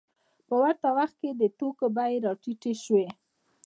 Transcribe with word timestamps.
په 0.47 0.55
ورته 0.61 0.87
وخت 0.97 1.15
کې 1.21 1.31
د 1.35 1.41
توکو 1.57 1.85
بیې 1.95 2.17
راټیټې 2.25 2.73
شوې 2.83 3.07